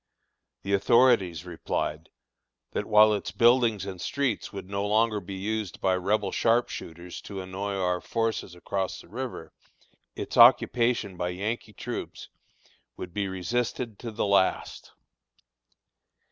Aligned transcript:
The 0.63 0.73
authorities 0.73 1.45
replied, 1.45 2.09
that 2.71 2.87
while 2.87 3.13
its 3.13 3.29
buildings 3.29 3.85
and 3.85 4.01
streets 4.01 4.51
would 4.51 4.67
no 4.67 4.83
longer 4.83 5.19
be 5.19 5.35
used 5.35 5.79
by 5.79 5.93
Rebel 5.93 6.31
sharp 6.31 6.69
shooters 6.69 7.21
to 7.21 7.39
annoy 7.39 7.75
our 7.75 8.01
forces 8.01 8.55
across 8.55 8.99
the 9.01 9.07
river, 9.07 9.53
its 10.15 10.37
occupation 10.37 11.17
by 11.17 11.29
Yankee 11.29 11.73
troops 11.73 12.29
would 12.97 13.13
be 13.13 13.27
resisted 13.27 13.99
to 13.99 14.09
the 14.09 14.25
last. 14.25 14.91